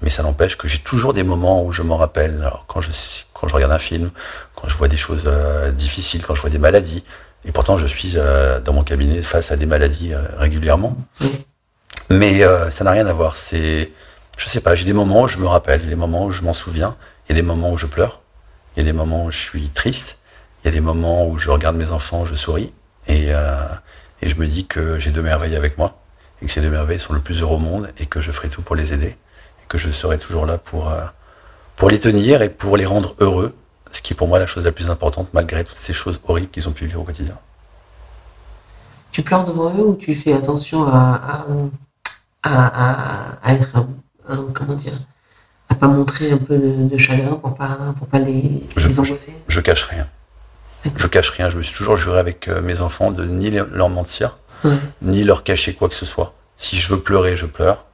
[0.00, 2.38] mais ça n'empêche que j'ai toujours des moments où je m'en rappelle.
[2.40, 2.90] Alors, quand je,
[3.32, 4.10] quand je regarde un film,
[4.56, 5.30] quand je vois des choses
[5.76, 7.04] difficiles, quand je vois des maladies,
[7.44, 10.96] et pourtant, je suis euh, dans mon cabinet face à des maladies euh, régulièrement.
[12.08, 13.36] Mais euh, ça n'a rien à voir.
[13.36, 13.90] C'est,
[14.36, 16.26] je sais pas, j'ai des moments où je me rappelle, il y a des moments
[16.26, 16.96] où je m'en souviens,
[17.28, 18.20] il y a des moments où je pleure,
[18.76, 20.18] il y a des moments où je suis triste,
[20.62, 22.72] il y a des moments où je regarde mes enfants, je souris,
[23.06, 23.28] et,
[24.22, 25.98] et je me dis que j'ai deux merveilles avec moi,
[26.40, 28.48] et que ces deux merveilles sont le plus heureux au monde, et que je ferai
[28.48, 30.92] tout pour les aider, et que je serai toujours là pour,
[31.76, 33.54] pour les tenir et pour les rendre heureux
[33.92, 36.50] ce qui est pour moi la chose la plus importante, malgré toutes ces choses horribles
[36.50, 37.38] qu'ils ont pu vivre au quotidien.
[39.10, 41.46] Tu pleures devant eux ou tu fais attention à,
[42.42, 43.86] à, être,
[44.54, 44.94] comment dire,
[45.68, 49.34] à pas montrer un peu de, chagrin pour pas, pour pas les, je, les angoisser?
[49.46, 50.08] je, cache rien.
[50.96, 51.48] Je cache rien.
[51.48, 54.38] Je me suis toujours juré avec euh, mes enfants de ni leur mentir,
[55.00, 56.34] ni leur cacher quoi que ce soit.
[56.56, 57.84] Si je veux pleurer, je pleure.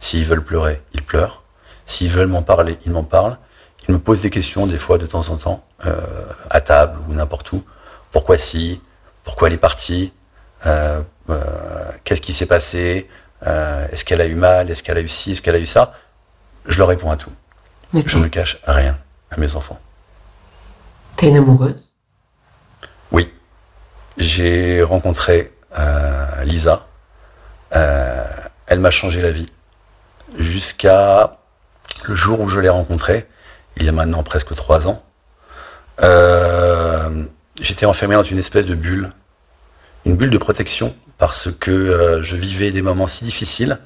[0.00, 1.42] S'ils veulent pleurer, ils pleurent.
[1.86, 3.38] S'ils veulent m'en parler, ils m'en parlent.
[3.86, 6.00] Il me pose des questions des fois de temps en temps, euh,
[6.48, 7.62] à table ou n'importe où.
[8.12, 8.80] Pourquoi si?
[9.24, 10.12] Pourquoi elle est partie?
[10.64, 11.40] Euh, euh,
[12.04, 13.08] Qu'est-ce qui s'est passé?
[13.44, 14.70] Est-ce qu'elle a eu mal?
[14.70, 15.32] Est-ce qu'elle a eu ci?
[15.32, 15.92] Est-ce qu'elle a eu ça?
[16.64, 17.32] Je leur réponds à tout.
[18.06, 18.98] Je ne cache rien
[19.30, 19.78] à mes enfants.
[21.16, 21.76] T'es une amoureuse?
[23.12, 23.32] Oui.
[24.16, 25.52] J'ai rencontré
[26.44, 26.86] Lisa.
[27.70, 29.50] elle m'a changé la vie.
[30.36, 31.38] Jusqu'à
[32.04, 33.26] le jour où je l'ai rencontrée,
[33.76, 35.02] il y a maintenant presque trois ans,
[36.02, 37.24] euh,
[37.60, 39.12] j'étais enfermé dans une espèce de bulle,
[40.04, 43.78] une bulle de protection, parce que euh, je vivais des moments si difficiles,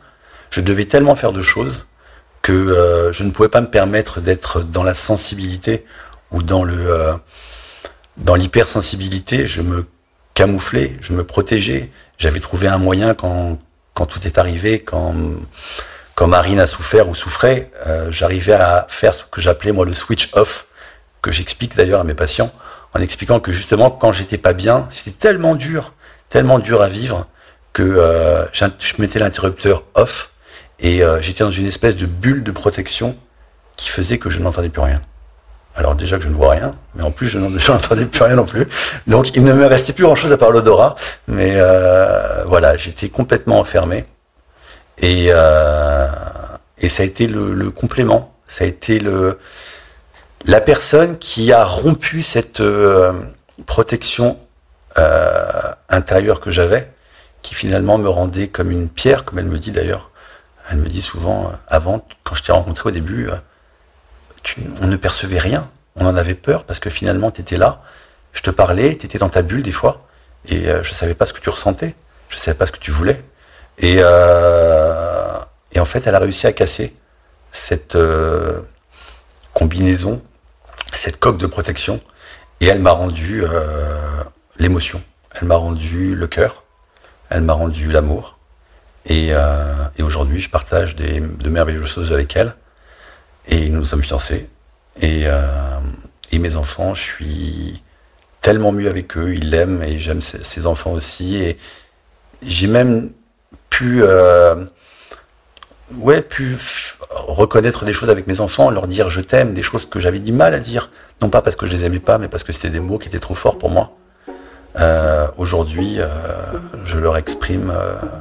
[0.51, 1.87] je devais tellement faire de choses
[2.43, 5.85] que euh, je ne pouvais pas me permettre d'être dans la sensibilité
[6.31, 7.15] ou dans le
[8.19, 9.47] dans l'hypersensibilité.
[9.47, 9.87] Je me
[10.35, 11.91] camouflais, je me protégeais.
[12.19, 13.59] J'avais trouvé un moyen quand,
[13.95, 15.15] tout est arrivé, quand,
[16.15, 19.95] quand Marine a souffert ou souffrait, euh, j'arrivais à faire ce que j'appelais moi le
[19.95, 20.67] switch off,
[21.23, 22.53] que j'explique d'ailleurs à mes patients,
[22.95, 25.95] en expliquant que justement quand j'étais pas bien, c'était tellement dur,
[26.29, 27.27] tellement dur à vivre
[27.73, 30.31] que euh, je mettais l'interrupteur off
[30.81, 33.17] et euh, j'étais dans une espèce de bulle de protection
[33.77, 35.01] qui faisait que je n'entendais plus rien.
[35.79, 38.45] Alors déjà que je ne vois rien, mais en plus je n'entendais plus rien non
[38.45, 38.67] plus.
[39.07, 40.97] Donc il ne me restait plus grand-chose à part l'odorat.
[41.29, 44.05] Mais euh, voilà, j'étais complètement enfermé.
[45.01, 46.09] Et, euh,
[46.89, 48.35] ça a été le, complément.
[48.47, 49.01] Ça a été
[50.45, 53.13] la personne qui a rompu cette euh,
[53.67, 54.39] protection
[54.97, 56.91] euh, intérieure que j'avais,
[57.43, 60.11] qui finalement me rendait comme une pierre, comme elle me dit d'ailleurs.
[60.71, 63.29] Elle me dit souvent, avant, quand je t'ai rencontré au début,
[64.81, 65.71] on ne percevait rien.
[65.97, 67.83] On en avait peur parce que finalement, tu étais là,
[68.33, 70.07] je te parlais, tu étais dans ta bulle des fois,
[70.47, 71.95] et euh, je ne savais pas ce que tu ressentais,
[72.29, 73.25] je ne savais pas ce que tu voulais.
[73.79, 75.39] Et, euh,
[75.73, 76.95] et en fait, elle a réussi à casser
[77.51, 78.61] cette euh,
[79.55, 80.23] combinaison,
[80.93, 82.01] cette coque de protection,
[82.61, 83.45] et elle m'a rendu
[84.59, 85.03] l'émotion,
[85.41, 86.65] elle m'a rendu le cœur,
[87.31, 88.39] elle m'a rendu l'amour.
[89.07, 89.29] Et,
[89.97, 92.55] et aujourd'hui, je partage des, de merveilleuses choses avec elle.
[93.49, 94.49] Et nous sommes fiancés.
[95.01, 95.79] Et, euh,
[96.33, 97.83] et mes enfants, je suis
[98.41, 99.35] tellement mieux avec eux.
[99.35, 101.37] Ils l'aiment et j'aime ses, enfants aussi.
[101.37, 101.59] Et
[102.43, 103.13] j'ai même
[103.71, 104.65] pu, euh,
[105.97, 106.57] ouais, pu
[107.11, 110.33] reconnaître des choses avec mes enfants, leur dire je t'aime, des choses que j'avais du
[110.33, 110.91] mal à dire.
[111.23, 113.09] Non pas parce que je les aimais pas, mais parce que c'était des mots qui
[113.09, 113.93] étaient trop forts pour moi.
[114.79, 115.99] Euh, Aujourd'hui,
[116.85, 117.73] je leur exprime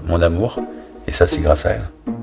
[0.06, 0.60] mon amour.
[1.08, 2.17] Et ça, c'est grâce à elle.